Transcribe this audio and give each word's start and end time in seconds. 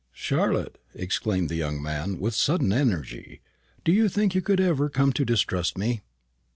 Charlotte," 0.13 0.79
exclaimed 0.95 1.47
the 1.47 1.53
young 1.53 1.79
man, 1.79 2.17
with 2.19 2.33
sudden 2.33 2.73
energy, 2.73 3.39
"do 3.83 3.91
you 3.91 4.09
think 4.09 4.33
you 4.33 4.41
could 4.41 4.59
ever 4.59 4.89
come 4.89 5.13
to 5.13 5.23
distrust 5.23 5.77
me?" 5.77 6.01